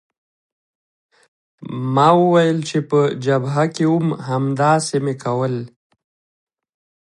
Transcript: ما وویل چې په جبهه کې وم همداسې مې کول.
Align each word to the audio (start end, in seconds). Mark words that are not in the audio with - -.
ما 1.93 2.07
وویل 2.21 2.57
چې 2.69 2.77
په 2.89 2.99
جبهه 3.25 3.65
کې 3.75 3.85
وم 3.93 4.07
همداسې 4.27 4.97
مې 5.05 5.13
کول. 5.23 5.55